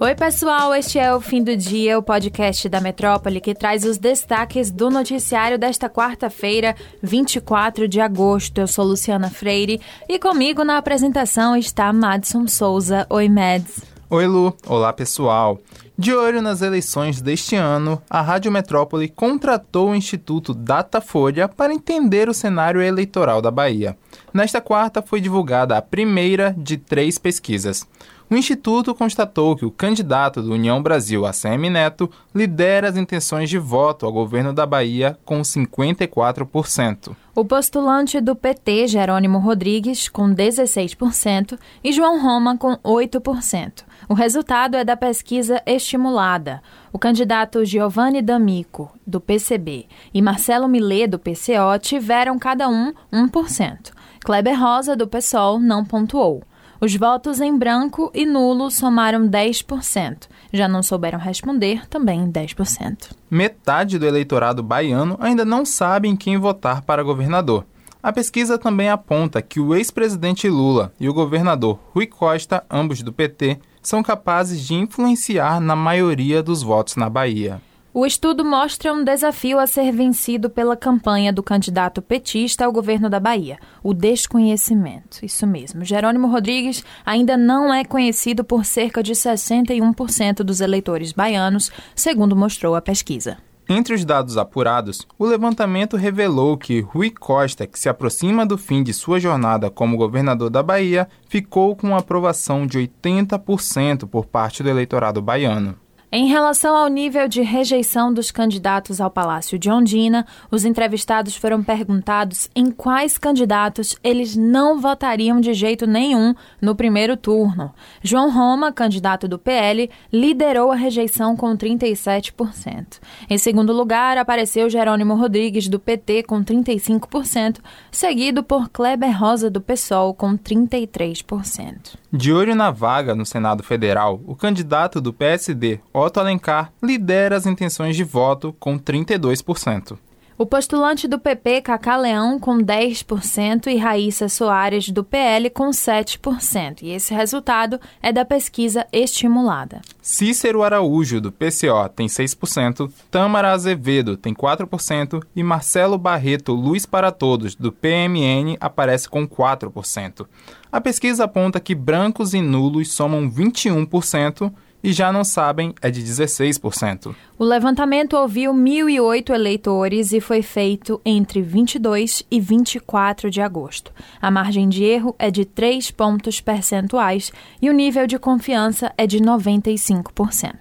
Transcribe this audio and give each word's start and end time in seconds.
Oi, 0.00 0.14
pessoal, 0.14 0.72
este 0.76 0.96
é 0.96 1.12
o 1.12 1.20
Fim 1.20 1.42
do 1.42 1.56
Dia, 1.56 1.98
o 1.98 2.02
podcast 2.04 2.68
da 2.68 2.80
Metrópole 2.80 3.40
que 3.40 3.52
traz 3.52 3.84
os 3.84 3.98
destaques 3.98 4.70
do 4.70 4.90
noticiário 4.90 5.58
desta 5.58 5.90
quarta-feira, 5.90 6.76
24 7.02 7.88
de 7.88 8.00
agosto. 8.00 8.58
Eu 8.58 8.68
sou 8.68 8.84
Luciana 8.84 9.28
Freire 9.28 9.80
e 10.08 10.16
comigo 10.16 10.62
na 10.62 10.78
apresentação 10.78 11.56
está 11.56 11.92
Madson 11.92 12.46
Souza. 12.46 13.08
Oi, 13.10 13.28
Mads. 13.28 13.82
Oi, 14.08 14.24
Lu. 14.24 14.56
Olá, 14.68 14.92
pessoal. 14.92 15.58
De 15.98 16.14
olho 16.14 16.40
nas 16.40 16.62
eleições 16.62 17.20
deste 17.20 17.56
ano, 17.56 18.00
a 18.08 18.22
Rádio 18.22 18.52
Metrópole 18.52 19.08
contratou 19.08 19.90
o 19.90 19.94
Instituto 19.96 20.54
Datafolha 20.54 21.48
para 21.48 21.74
entender 21.74 22.28
o 22.28 22.34
cenário 22.34 22.80
eleitoral 22.80 23.42
da 23.42 23.50
Bahia. 23.50 23.98
Nesta 24.32 24.60
quarta 24.60 25.02
foi 25.02 25.20
divulgada 25.20 25.76
a 25.76 25.82
primeira 25.82 26.54
de 26.56 26.76
três 26.76 27.18
pesquisas. 27.18 27.84
O 28.30 28.36
Instituto 28.36 28.94
constatou 28.94 29.56
que 29.56 29.64
o 29.64 29.70
candidato 29.70 30.42
do 30.42 30.52
União 30.52 30.82
Brasil, 30.82 31.24
ACM 31.24 31.70
Neto, 31.70 32.10
lidera 32.34 32.90
as 32.90 32.96
intenções 32.98 33.48
de 33.48 33.56
voto 33.58 34.04
ao 34.04 34.12
governo 34.12 34.52
da 34.52 34.66
Bahia 34.66 35.18
com 35.24 35.40
54%. 35.40 37.16
O 37.34 37.42
postulante 37.42 38.20
do 38.20 38.36
PT, 38.36 38.88
Jerônimo 38.88 39.38
Rodrigues, 39.38 40.10
com 40.10 40.28
16%, 40.28 41.58
e 41.82 41.90
João 41.90 42.20
Roma, 42.20 42.58
com 42.58 42.76
8%. 42.76 43.84
O 44.10 44.12
resultado 44.12 44.76
é 44.76 44.84
da 44.84 44.96
pesquisa 44.96 45.62
estimulada. 45.64 46.60
O 46.92 46.98
candidato 46.98 47.64
Giovanni 47.64 48.20
D'Amico, 48.20 48.92
do 49.06 49.22
PCB, 49.22 49.86
e 50.12 50.20
Marcelo 50.20 50.68
Millet, 50.68 51.06
do 51.06 51.18
PCO, 51.18 51.78
tiveram 51.80 52.38
cada 52.38 52.68
um 52.68 52.92
1%. 53.10 53.92
Kleber 54.22 54.60
Rosa, 54.60 54.94
do 54.94 55.08
PSOL, 55.08 55.58
não 55.58 55.82
pontuou. 55.82 56.42
Os 56.80 56.94
votos 56.94 57.40
em 57.40 57.58
branco 57.58 58.08
e 58.14 58.24
nulo 58.24 58.70
somaram 58.70 59.28
10%. 59.28 60.28
Já 60.52 60.68
não 60.68 60.80
souberam 60.80 61.18
responder, 61.18 61.88
também 61.88 62.30
10%. 62.30 63.10
Metade 63.28 63.98
do 63.98 64.06
eleitorado 64.06 64.62
baiano 64.62 65.16
ainda 65.20 65.44
não 65.44 65.64
sabe 65.64 66.06
em 66.06 66.14
quem 66.14 66.38
votar 66.38 66.82
para 66.82 67.02
governador. 67.02 67.66
A 68.00 68.12
pesquisa 68.12 68.56
também 68.56 68.88
aponta 68.88 69.42
que 69.42 69.58
o 69.58 69.74
ex-presidente 69.74 70.48
Lula 70.48 70.92
e 71.00 71.08
o 71.08 71.12
governador 71.14 71.80
Rui 71.92 72.06
Costa, 72.06 72.64
ambos 72.70 73.02
do 73.02 73.12
PT, 73.12 73.58
são 73.82 74.00
capazes 74.00 74.64
de 74.64 74.74
influenciar 74.74 75.60
na 75.60 75.74
maioria 75.74 76.44
dos 76.44 76.62
votos 76.62 76.94
na 76.94 77.10
Bahia. 77.10 77.60
O 78.00 78.06
estudo 78.06 78.44
mostra 78.44 78.92
um 78.92 79.02
desafio 79.02 79.58
a 79.58 79.66
ser 79.66 79.90
vencido 79.90 80.48
pela 80.48 80.76
campanha 80.76 81.32
do 81.32 81.42
candidato 81.42 82.00
petista 82.00 82.64
ao 82.64 82.70
governo 82.70 83.10
da 83.10 83.18
Bahia: 83.18 83.58
o 83.82 83.92
desconhecimento. 83.92 85.18
Isso 85.20 85.44
mesmo. 85.44 85.84
Jerônimo 85.84 86.28
Rodrigues 86.28 86.84
ainda 87.04 87.36
não 87.36 87.74
é 87.74 87.84
conhecido 87.84 88.44
por 88.44 88.64
cerca 88.64 89.02
de 89.02 89.14
61% 89.14 90.44
dos 90.44 90.60
eleitores 90.60 91.10
baianos, 91.10 91.72
segundo 91.92 92.36
mostrou 92.36 92.76
a 92.76 92.80
pesquisa. 92.80 93.38
Entre 93.68 93.92
os 93.92 94.04
dados 94.04 94.38
apurados, 94.38 95.04
o 95.18 95.26
levantamento 95.26 95.96
revelou 95.96 96.56
que 96.56 96.80
Rui 96.80 97.10
Costa, 97.10 97.66
que 97.66 97.80
se 97.80 97.88
aproxima 97.88 98.46
do 98.46 98.56
fim 98.56 98.84
de 98.84 98.94
sua 98.94 99.18
jornada 99.18 99.70
como 99.70 99.96
governador 99.96 100.50
da 100.50 100.62
Bahia, 100.62 101.08
ficou 101.28 101.74
com 101.74 101.88
uma 101.88 101.98
aprovação 101.98 102.64
de 102.64 102.78
80% 102.78 104.06
por 104.06 104.24
parte 104.24 104.62
do 104.62 104.68
eleitorado 104.68 105.20
baiano. 105.20 105.76
Em 106.10 106.26
relação 106.26 106.74
ao 106.74 106.88
nível 106.88 107.28
de 107.28 107.42
rejeição 107.42 108.10
dos 108.10 108.30
candidatos 108.30 108.98
ao 108.98 109.10
Palácio 109.10 109.58
de 109.58 109.70
Ondina, 109.70 110.24
os 110.50 110.64
entrevistados 110.64 111.36
foram 111.36 111.62
perguntados 111.62 112.48
em 112.56 112.70
quais 112.70 113.18
candidatos 113.18 113.94
eles 114.02 114.34
não 114.34 114.80
votariam 114.80 115.38
de 115.38 115.52
jeito 115.52 115.86
nenhum 115.86 116.34
no 116.62 116.74
primeiro 116.74 117.14
turno. 117.14 117.74
João 118.02 118.32
Roma, 118.32 118.72
candidato 118.72 119.28
do 119.28 119.38
PL, 119.38 119.90
liderou 120.10 120.72
a 120.72 120.76
rejeição 120.76 121.36
com 121.36 121.54
37%. 121.54 123.00
Em 123.28 123.36
segundo 123.36 123.74
lugar, 123.74 124.16
apareceu 124.16 124.70
Jerônimo 124.70 125.14
Rodrigues, 125.14 125.68
do 125.68 125.78
PT, 125.78 126.22
com 126.22 126.42
35%, 126.42 127.58
seguido 127.90 128.42
por 128.42 128.70
Kleber 128.70 129.14
Rosa, 129.14 129.50
do 129.50 129.60
PSOL, 129.60 130.14
com 130.14 130.38
33%. 130.38 131.98
De 132.10 132.32
olho 132.32 132.54
na 132.54 132.70
vaga 132.70 133.14
no 133.14 133.26
Senado 133.26 133.62
Federal, 133.62 134.18
o 134.26 134.34
candidato 134.34 134.98
do 134.98 135.12
PSD, 135.12 135.78
Otto 135.98 136.20
Alencar, 136.20 136.72
lidera 136.82 137.36
as 137.36 137.46
intenções 137.46 137.96
de 137.96 138.04
voto 138.04 138.54
com 138.58 138.78
32%. 138.78 139.98
O 140.38 140.46
postulante 140.46 141.08
do 141.08 141.18
PP, 141.18 141.62
Cacá 141.62 141.96
Leão, 141.96 142.38
com 142.38 142.58
10% 142.58 143.66
e 143.66 143.76
Raíssa 143.76 144.28
Soares, 144.28 144.88
do 144.88 145.02
PL, 145.02 145.50
com 145.50 145.70
7%. 145.70 146.82
E 146.82 146.90
esse 146.90 147.12
resultado 147.12 147.80
é 148.00 148.12
da 148.12 148.24
pesquisa 148.24 148.86
estimulada. 148.92 149.80
Cícero 150.00 150.62
Araújo, 150.62 151.20
do 151.20 151.32
PCO, 151.32 151.88
tem 151.92 152.06
6%, 152.06 152.88
Tâmara 153.10 153.50
Azevedo 153.50 154.16
tem 154.16 154.32
4% 154.32 155.20
e 155.34 155.42
Marcelo 155.42 155.98
Barreto 155.98 156.52
Luz 156.52 156.86
para 156.86 157.10
Todos, 157.10 157.56
do 157.56 157.72
PMN, 157.72 158.56
aparece 158.60 159.08
com 159.08 159.26
4%. 159.26 160.24
A 160.70 160.80
pesquisa 160.80 161.24
aponta 161.24 161.58
que 161.58 161.74
brancos 161.74 162.32
e 162.32 162.40
nulos 162.40 162.92
somam 162.92 163.28
21% 163.28 164.52
e 164.82 164.92
já 164.92 165.12
não 165.12 165.24
sabem 165.24 165.74
é 165.82 165.90
de 165.90 166.02
16%. 166.02 167.14
O 167.38 167.44
levantamento 167.44 168.16
ouviu 168.16 168.52
1.008 168.52 169.30
eleitores 169.30 170.12
e 170.12 170.20
foi 170.20 170.42
feito 170.42 171.00
entre 171.04 171.40
22 171.40 172.24
e 172.30 172.40
24 172.40 173.30
de 173.30 173.40
agosto. 173.40 173.92
A 174.20 174.30
margem 174.30 174.68
de 174.68 174.84
erro 174.84 175.14
é 175.18 175.30
de 175.30 175.44
3 175.44 175.90
pontos 175.90 176.40
percentuais 176.40 177.32
e 177.60 177.68
o 177.70 177.72
nível 177.72 178.06
de 178.06 178.18
confiança 178.18 178.92
é 178.96 179.06
de 179.06 179.18
95%. 179.18 180.54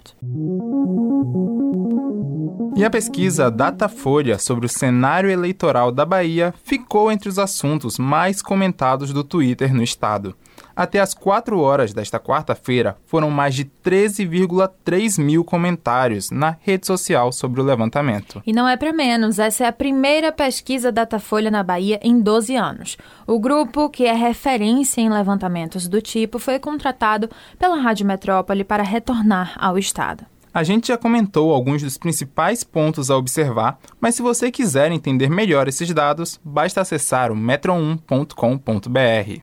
E 2.75 2.85
a 2.85 2.91
pesquisa 2.91 3.49
Datafolha 3.49 4.37
sobre 4.37 4.67
o 4.67 4.69
cenário 4.69 5.31
eleitoral 5.31 5.91
da 5.91 6.05
Bahia 6.05 6.53
ficou 6.63 7.11
entre 7.11 7.27
os 7.27 7.39
assuntos 7.39 7.97
mais 7.97 8.39
comentados 8.39 9.11
do 9.11 9.23
Twitter 9.23 9.73
no 9.73 9.81
estado. 9.81 10.35
Até 10.77 10.99
as 10.99 11.15
4 11.15 11.59
horas 11.59 11.91
desta 11.91 12.19
quarta-feira, 12.19 12.95
foram 13.07 13.31
mais 13.31 13.55
de 13.55 13.65
13,3 13.65 15.19
mil 15.19 15.43
comentários 15.43 16.29
na 16.29 16.55
rede 16.61 16.85
social 16.85 17.31
sobre 17.31 17.59
o 17.59 17.63
levantamento. 17.63 18.43
E 18.45 18.53
não 18.53 18.69
é 18.69 18.77
para 18.77 18.93
menos, 18.93 19.39
essa 19.39 19.63
é 19.63 19.67
a 19.67 19.73
primeira 19.73 20.31
pesquisa 20.31 20.91
Datafolha 20.91 21.49
na 21.49 21.63
Bahia 21.63 21.99
em 22.03 22.19
12 22.19 22.55
anos. 22.55 22.95
O 23.25 23.39
grupo, 23.39 23.89
que 23.89 24.05
é 24.05 24.13
referência 24.13 25.01
em 25.01 25.09
levantamentos 25.09 25.87
do 25.87 25.99
tipo, 25.99 26.37
foi 26.37 26.59
contratado 26.59 27.27
pela 27.57 27.77
Rádio 27.77 28.05
Metrópole 28.05 28.63
para 28.63 28.83
retornar 28.83 29.55
ao 29.57 29.79
Estado. 29.79 30.27
A 30.53 30.63
gente 30.63 30.89
já 30.89 30.97
comentou 30.97 31.55
alguns 31.55 31.81
dos 31.81 31.97
principais 31.97 32.63
pontos 32.63 33.09
a 33.09 33.17
observar, 33.17 33.79
mas 33.99 34.13
se 34.13 34.21
você 34.21 34.51
quiser 34.51 34.91
entender 34.91 35.27
melhor 35.27 35.67
esses 35.67 35.91
dados, 35.91 36.39
basta 36.43 36.81
acessar 36.81 37.31
o 37.31 37.35
metro1.com.br. 37.35 39.41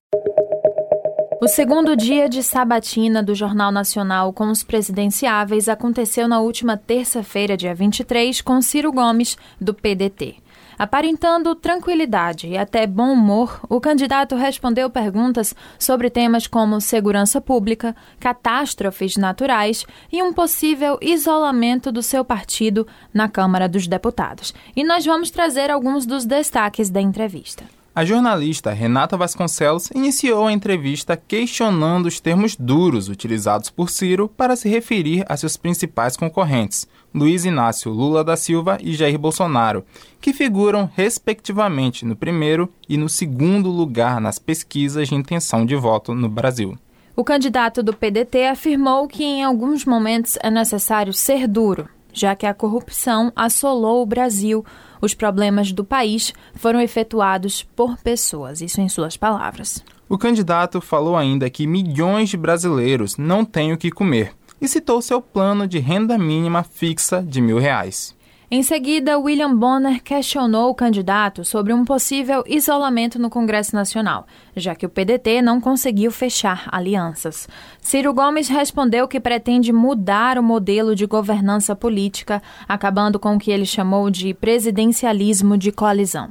O 1.41 1.49
segundo 1.49 1.97
dia 1.97 2.29
de 2.29 2.43
sabatina 2.43 3.23
do 3.23 3.35
Jornal 3.35 3.73
Nacional 3.73 4.33
com 4.33 4.51
os 4.51 4.63
presidenciáveis 4.63 5.69
aconteceu 5.69 6.29
na 6.29 6.41
última 6.41 6.77
terça-feira, 6.77 7.57
dia 7.57 7.75
23, 7.75 8.41
com 8.41 8.63
Ciro 8.63 8.93
Gomes, 8.93 9.37
do 9.61 9.75
PDT. 9.75 10.37
Aparentando 10.79 11.55
tranquilidade 11.55 12.49
e 12.49 12.57
até 12.57 12.87
bom 12.87 13.13
humor, 13.13 13.61
o 13.69 13.81
candidato 13.81 14.35
respondeu 14.35 14.91
perguntas 14.91 15.55
sobre 15.79 16.11
temas 16.11 16.47
como 16.47 16.81
segurança 16.81 17.41
pública, 17.41 17.95
catástrofes 18.19 19.17
naturais 19.17 19.85
e 20.13 20.23
um 20.23 20.33
possível 20.33 20.99
isolamento 21.01 21.93
do 21.93 22.03
seu 22.03 22.25
partido 22.25 22.87
na 23.13 23.29
Câmara 23.29 23.69
dos 23.69 23.87
Deputados. 23.87 24.55
E 24.75 24.83
nós 24.83 25.05
vamos 25.05 25.31
trazer 25.31 25.71
alguns 25.71 26.07
dos 26.07 26.25
destaques 26.25 26.91
da 26.91 27.01
entrevista. 27.01 27.65
A 27.97 28.05
jornalista 28.05 28.73
Renata 28.73 29.17
Vasconcelos 29.17 29.89
iniciou 29.95 30.49
a 30.49 30.53
entrevista 30.53 31.17
questionando 31.17 32.07
os 32.07 32.19
termos 32.19 32.57
duros 32.57 33.09
utilizados 33.09 33.71
por 33.71 33.89
Ciro 33.89 34.29
para 34.29 34.57
se 34.57 34.69
referir 34.69 35.25
a 35.29 35.37
seus 35.37 35.57
principais 35.57 36.17
concorrentes, 36.17 36.89
Luiz 37.15 37.45
Inácio 37.45 37.93
Lula 37.93 38.25
da 38.25 38.37
Silva 38.37 38.79
e 38.81 38.95
Jair 38.95 39.17
Bolsonaro, 39.17 39.85
que 40.21 40.33
figuram 40.33 40.91
respectivamente 40.93 42.05
no 42.05 42.17
primeiro 42.17 42.69
e 42.89 42.97
no 42.97 43.09
segundo 43.09 43.71
lugar 43.71 44.21
nas 44.21 44.41
pesquisas 44.41 45.07
de 45.07 45.15
intenção 45.15 45.65
de 45.65 45.77
voto 45.77 46.17
no 46.17 46.29
Brasil. 46.29 46.77
O 47.15 47.23
candidato 47.23 47.81
do 47.81 47.95
PDT 47.95 48.49
afirmou 48.49 49.07
que 49.07 49.23
em 49.23 49.45
alguns 49.45 49.85
momentos 49.85 50.37
é 50.43 50.51
necessário 50.51 51.13
ser 51.13 51.47
duro, 51.47 51.89
já 52.15 52.35
que 52.35 52.47
a 52.47 52.55
corrupção 52.55 53.31
assolou 53.37 54.03
o 54.03 54.07
Brasil 54.07 54.65
os 55.05 55.13
problemas 55.13 55.71
do 55.71 55.85
país 55.85 56.33
foram 56.55 56.81
efetuados 56.81 57.63
por 57.63 57.99
pessoas, 57.99 58.63
isso 58.63 58.81
em 58.81 58.89
suas 58.89 59.19
palavras. 59.19 59.85
O 60.09 60.17
candidato 60.17 60.81
falou 60.81 61.17
ainda 61.17 61.51
que 61.51 61.67
milhões 61.67 62.31
de 62.31 62.39
brasileiros 62.39 63.19
não 63.19 63.45
têm 63.45 63.73
o 63.73 63.77
que 63.77 63.91
comer 63.91 64.33
e 64.61 64.67
citou 64.67 65.03
seu 65.03 65.21
plano 65.21 65.67
de 65.67 65.79
renda 65.79 66.17
mínima 66.17 66.63
fixa 66.63 67.23
de 67.23 67.41
mil 67.41 67.59
reais. 67.59 68.17
Em 68.51 68.63
seguida, 68.63 69.19
William 69.19 69.57
Bonner 69.57 70.03
questionou 70.03 70.71
o 70.71 70.75
candidato 70.75 71.45
sobre 71.45 71.73
um 71.73 71.85
possível 71.85 72.45
isolamento 72.47 73.19
no 73.19 73.31
Congresso 73.31 73.75
Nacional, 73.75 74.27
já 74.55 74.75
que 74.75 74.85
o 74.85 74.89
PDT 74.89 75.41
não 75.41 75.61
conseguiu 75.61 76.11
fechar 76.13 76.69
alianças. 76.71 77.49
Ciro 77.81 78.13
Gomes 78.13 78.49
respondeu 78.49 79.09
que 79.09 79.19
pretende 79.19 79.73
mudar 79.73 80.39
o 80.39 80.43
modelo 80.43 80.95
de 80.95 81.07
governança 81.07 81.75
política, 81.75 82.43
acabando 82.69 83.19
com 83.19 83.35
o 83.35 83.39
que 83.39 83.51
ele 83.51 83.67
chamou 83.67 84.11
de 84.11 84.35
presidencialismo 84.35 85.57
de 85.57 85.73
coalizão. 85.73 86.29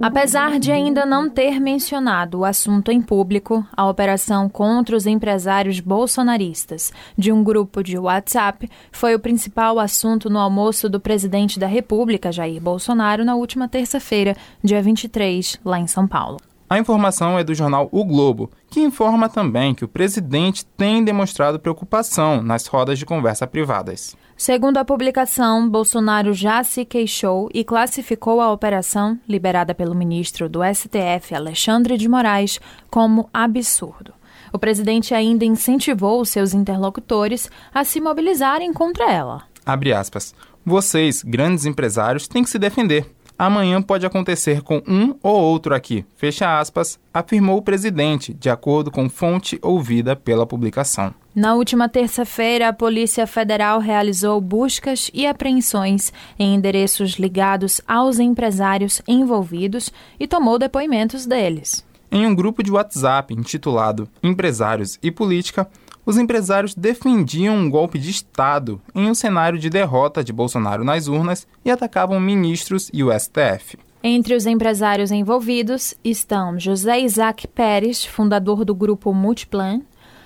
Apesar 0.00 0.60
de 0.60 0.70
ainda 0.70 1.04
não 1.04 1.28
ter 1.28 1.60
mencionado 1.60 2.38
o 2.38 2.44
assunto 2.44 2.92
em 2.92 3.02
público, 3.02 3.66
a 3.76 3.88
operação 3.88 4.48
contra 4.48 4.96
os 4.96 5.06
empresários 5.06 5.80
bolsonaristas 5.80 6.92
de 7.16 7.32
um 7.32 7.42
grupo 7.42 7.82
de 7.82 7.98
WhatsApp 7.98 8.70
foi 8.92 9.14
o 9.14 9.20
principal 9.20 9.78
assunto 9.78 10.30
no 10.30 10.38
almoço 10.38 10.88
do 10.88 11.00
presidente 11.00 11.58
da 11.58 11.66
República, 11.66 12.30
Jair 12.30 12.60
Bolsonaro, 12.60 13.24
na 13.24 13.34
última 13.34 13.68
terça-feira, 13.68 14.36
dia 14.62 14.80
23, 14.80 15.58
lá 15.64 15.80
em 15.80 15.86
São 15.86 16.06
Paulo. 16.06 16.38
A 16.70 16.78
informação 16.78 17.38
é 17.38 17.42
do 17.42 17.54
jornal 17.54 17.88
O 17.90 18.04
Globo, 18.04 18.50
que 18.68 18.80
informa 18.80 19.26
também 19.26 19.74
que 19.74 19.86
o 19.86 19.88
presidente 19.88 20.66
tem 20.66 21.02
demonstrado 21.02 21.58
preocupação 21.58 22.42
nas 22.42 22.66
rodas 22.66 22.98
de 22.98 23.06
conversa 23.06 23.46
privadas. 23.46 24.14
Segundo 24.36 24.76
a 24.76 24.84
publicação, 24.84 25.66
Bolsonaro 25.66 26.34
já 26.34 26.62
se 26.62 26.84
queixou 26.84 27.48
e 27.54 27.64
classificou 27.64 28.40
a 28.42 28.52
operação, 28.52 29.18
liberada 29.26 29.74
pelo 29.74 29.94
ministro 29.94 30.46
do 30.46 30.60
STF, 30.62 31.34
Alexandre 31.34 31.96
de 31.96 32.06
Moraes, 32.06 32.60
como 32.90 33.30
absurdo. 33.32 34.12
O 34.52 34.58
presidente 34.58 35.14
ainda 35.14 35.46
incentivou 35.46 36.22
seus 36.26 36.52
interlocutores 36.52 37.50
a 37.72 37.82
se 37.82 37.98
mobilizarem 37.98 38.74
contra 38.74 39.10
ela. 39.10 39.44
Abre 39.64 39.92
aspas. 39.94 40.34
Vocês, 40.64 41.22
grandes 41.22 41.64
empresários, 41.64 42.28
têm 42.28 42.42
que 42.42 42.50
se 42.50 42.58
defender 42.58 43.10
amanhã 43.38 43.80
pode 43.80 44.04
acontecer 44.04 44.62
com 44.62 44.82
um 44.86 45.14
ou 45.22 45.40
outro 45.40 45.74
aqui, 45.74 46.04
fecha 46.16 46.58
aspas, 46.58 46.98
afirmou 47.14 47.58
o 47.58 47.62
presidente, 47.62 48.34
de 48.34 48.50
acordo 48.50 48.90
com 48.90 49.08
fonte 49.08 49.58
ouvida 49.62 50.16
pela 50.16 50.46
publicação. 50.46 51.14
Na 51.34 51.54
última 51.54 51.88
terça-feira, 51.88 52.68
a 52.68 52.72
Polícia 52.72 53.26
Federal 53.26 53.78
realizou 53.78 54.40
buscas 54.40 55.08
e 55.14 55.24
apreensões 55.26 56.12
em 56.36 56.54
endereços 56.54 57.12
ligados 57.12 57.80
aos 57.86 58.18
empresários 58.18 59.00
envolvidos 59.06 59.92
e 60.18 60.26
tomou 60.26 60.58
depoimentos 60.58 61.26
deles. 61.26 61.86
Em 62.10 62.26
um 62.26 62.34
grupo 62.34 62.62
de 62.62 62.72
WhatsApp 62.72 63.34
intitulado 63.34 64.08
Empresários 64.22 64.98
e 65.02 65.10
Política, 65.10 65.68
os 66.08 66.16
empresários 66.16 66.74
defendiam 66.74 67.54
um 67.54 67.68
golpe 67.68 67.98
de 67.98 68.08
Estado 68.08 68.80
em 68.94 69.10
um 69.10 69.14
cenário 69.14 69.58
de 69.58 69.68
derrota 69.68 70.24
de 70.24 70.32
Bolsonaro 70.32 70.82
nas 70.82 71.06
urnas 71.06 71.46
e 71.62 71.70
atacavam 71.70 72.18
ministros 72.18 72.88
e 72.94 73.04
o 73.04 73.12
STF. 73.12 73.76
Entre 74.02 74.34
os 74.34 74.46
empresários 74.46 75.10
envolvidos 75.10 75.94
estão 76.02 76.58
José 76.58 76.98
Isaac 77.00 77.46
Pérez, 77.48 78.06
fundador 78.06 78.64
do 78.64 78.74
grupo 78.74 79.12
Multiplan, 79.12 79.82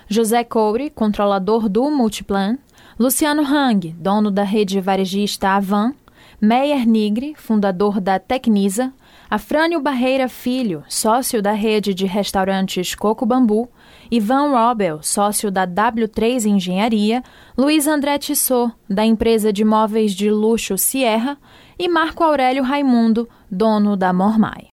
José 0.07 0.45
Coure, 0.45 0.89
controlador 0.89 1.67
do 1.67 1.91
Multiplan, 1.91 2.57
Luciano 2.97 3.43
Hang, 3.43 3.93
dono 3.99 4.31
da 4.31 4.43
rede 4.43 4.79
varejista 4.79 5.49
Avan, 5.49 5.93
Meyer 6.39 6.87
Nigre, 6.87 7.35
fundador 7.35 7.99
da 7.99 8.17
Tecnisa, 8.19 8.93
Afrânio 9.33 9.79
Barreira 9.79 10.29
Filho, 10.29 10.83
sócio 10.87 11.41
da 11.41 11.53
rede 11.53 11.91
de 11.91 12.05
restaurantes 12.05 12.93
Coco 12.93 13.25
Bambu, 13.25 13.67
Ivan 14.11 14.51
Robel, 14.51 15.01
sócio 15.01 15.49
da 15.49 15.65
W3 15.65 16.45
Engenharia, 16.45 17.23
Luiz 17.57 17.87
André 17.87 18.19
Tissot, 18.19 18.71
da 18.87 19.03
empresa 19.03 19.51
de 19.51 19.65
móveis 19.65 20.13
de 20.13 20.29
luxo 20.29 20.77
Sierra, 20.77 21.35
e 21.79 21.89
Marco 21.89 22.23
Aurélio 22.23 22.61
Raimundo, 22.61 23.27
dono 23.49 23.97
da 23.97 24.13
Mormai. 24.13 24.67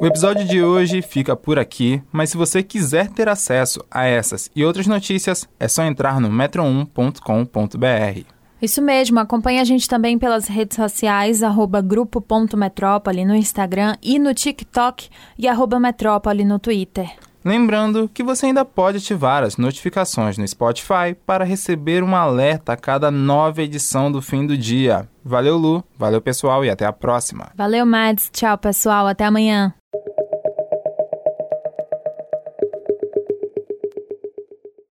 O 0.00 0.06
episódio 0.06 0.44
de 0.44 0.60
hoje 0.60 1.00
fica 1.00 1.36
por 1.36 1.56
aqui, 1.56 2.02
mas 2.10 2.30
se 2.30 2.36
você 2.36 2.64
quiser 2.64 3.10
ter 3.10 3.28
acesso 3.28 3.80
a 3.88 4.06
essas 4.06 4.50
e 4.56 4.64
outras 4.64 4.88
notícias, 4.88 5.48
é 5.60 5.68
só 5.68 5.84
entrar 5.84 6.20
no 6.20 6.28
metro1.com.br. 6.28 8.39
Isso 8.60 8.82
mesmo, 8.82 9.18
acompanhe 9.18 9.58
a 9.58 9.64
gente 9.64 9.88
também 9.88 10.18
pelas 10.18 10.46
redes 10.46 10.76
sociais, 10.76 11.42
arroba 11.42 11.80
grupo.metrópole 11.80 13.24
no 13.24 13.34
Instagram 13.34 13.96
e 14.02 14.18
no 14.18 14.34
TikTok 14.34 15.08
e 15.38 15.48
arroba 15.48 15.80
metrópole 15.80 16.44
no 16.44 16.58
Twitter. 16.58 17.10
Lembrando 17.42 18.10
que 18.12 18.22
você 18.22 18.46
ainda 18.46 18.66
pode 18.66 18.98
ativar 18.98 19.42
as 19.42 19.56
notificações 19.56 20.36
no 20.36 20.46
Spotify 20.46 21.16
para 21.24 21.42
receber 21.42 22.02
um 22.02 22.14
alerta 22.14 22.74
a 22.74 22.76
cada 22.76 23.10
nova 23.10 23.62
edição 23.62 24.12
do 24.12 24.20
fim 24.20 24.46
do 24.46 24.58
dia. 24.58 25.08
Valeu, 25.24 25.56
Lu, 25.56 25.82
valeu 25.98 26.20
pessoal 26.20 26.62
e 26.64 26.70
até 26.70 26.84
a 26.84 26.92
próxima. 26.92 27.50
Valeu, 27.56 27.86
Mads, 27.86 28.30
tchau 28.30 28.58
pessoal, 28.58 29.06
até 29.06 29.24
amanhã. 29.24 29.72